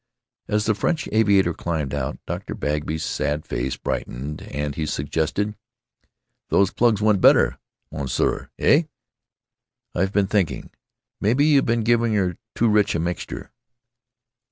[0.47, 2.55] As the French aviator climbed out, Dr.
[2.55, 5.55] Bagby's sad face brightened and he suggested:
[6.49, 7.59] "Those plugs went better,
[7.91, 8.49] Munseer.
[8.57, 8.85] Heh?
[9.93, 10.71] I've been thinking.
[11.19, 13.51] Maybe you been giving her too rich a mixture."